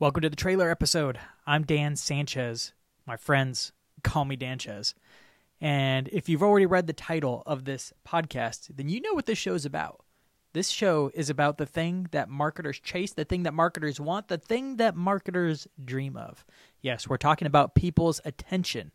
[0.00, 1.20] Welcome to the trailer episode.
[1.46, 2.72] I'm Dan Sanchez.
[3.04, 4.94] My friends call me Danchez.
[5.60, 9.36] And if you've already read the title of this podcast, then you know what this
[9.36, 10.00] show is about.
[10.54, 14.38] This show is about the thing that marketers chase, the thing that marketers want, the
[14.38, 16.46] thing that marketers dream of.
[16.80, 18.92] Yes, we're talking about people's attention,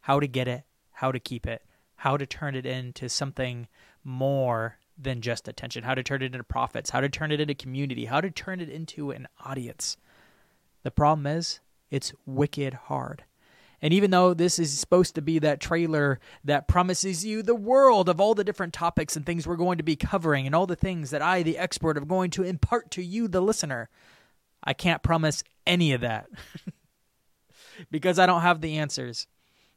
[0.00, 1.62] how to get it, how to keep it,
[1.94, 3.68] how to turn it into something
[4.02, 7.54] more than just attention, how to turn it into profits, how to turn it into
[7.54, 9.96] community, how to turn it into an audience.
[10.82, 11.60] The problem is,
[11.90, 13.24] it's wicked hard.
[13.80, 18.08] And even though this is supposed to be that trailer that promises you the world
[18.08, 20.74] of all the different topics and things we're going to be covering and all the
[20.74, 23.88] things that I, the expert, am going to impart to you, the listener,
[24.64, 26.26] I can't promise any of that
[27.90, 29.28] because I don't have the answers.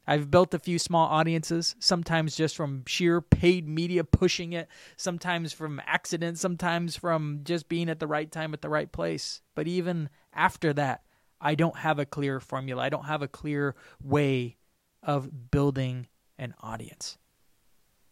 [0.04, 5.52] I've built a few small audiences, sometimes just from sheer paid media pushing it, sometimes
[5.52, 9.42] from accident, sometimes from just being at the right time at the right place.
[9.54, 11.02] But even after that,
[11.40, 12.82] I don't have a clear formula.
[12.82, 14.56] I don't have a clear way
[15.02, 16.06] of building
[16.38, 17.18] an audience.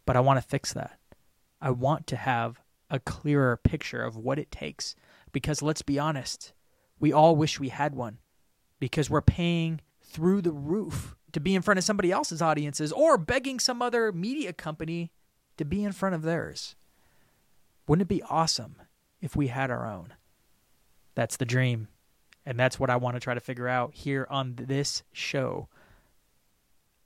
[0.05, 0.99] But I want to fix that.
[1.61, 4.97] I want to have a clearer picture of what it takes
[5.33, 6.53] because let's be honest,
[6.99, 8.19] we all wish we had one
[8.81, 13.17] because we're paying through the roof to be in front of somebody else's audiences or
[13.17, 15.13] begging some other media company
[15.57, 16.75] to be in front of theirs.
[17.87, 18.77] Wouldn't it be awesome
[19.21, 20.15] if we had our own?
[21.15, 21.89] That's the dream.
[22.51, 25.69] And that's what I want to try to figure out here on this show.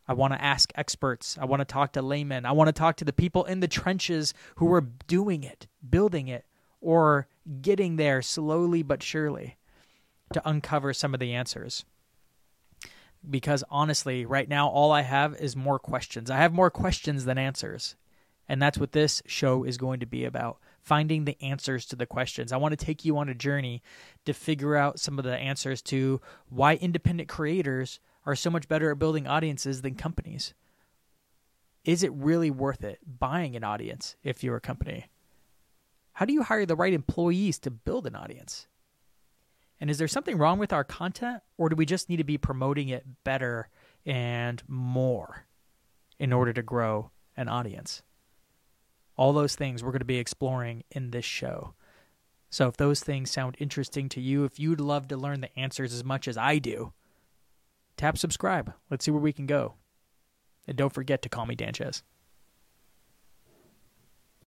[0.09, 1.37] I want to ask experts.
[1.39, 2.47] I want to talk to laymen.
[2.47, 6.29] I want to talk to the people in the trenches who are doing it, building
[6.29, 6.47] it,
[6.81, 7.29] or
[7.61, 9.59] getting there slowly but surely
[10.33, 11.85] to uncover some of the answers
[13.29, 16.31] because honestly, right now, all I have is more questions.
[16.31, 17.97] I have more questions than answers.
[18.49, 22.07] And that's what this show is going to be about finding the answers to the
[22.07, 22.53] questions.
[22.53, 23.83] I want to take you on a journey
[24.27, 28.91] to figure out some of the answers to why independent creators are so much better
[28.91, 30.53] at building audiences than companies.
[31.85, 35.07] Is it really worth it buying an audience if you're a company?
[36.15, 38.67] How do you hire the right employees to build an audience?
[39.81, 42.39] And is there something wrong with our content, or do we just need to be
[42.39, 43.69] promoting it better
[44.07, 45.47] and more
[46.19, 48.03] in order to grow an audience?
[49.17, 51.75] All those things we're going to be exploring in this show.
[52.51, 55.93] So if those things sound interesting to you, if you'd love to learn the answers
[55.93, 56.93] as much as I do,
[57.97, 58.73] tap subscribe.
[58.91, 59.75] Let's see where we can go.
[60.67, 62.03] And don't forget to call me Danchez.